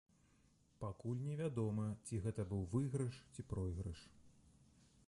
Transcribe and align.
Пакуль 0.83 1.21
невядома, 1.25 1.85
ці 2.07 2.23
гэта 2.25 2.41
быў 2.55 2.63
выйгрыш, 2.73 3.21
ці 3.35 3.47
пройгрыш. 3.53 4.01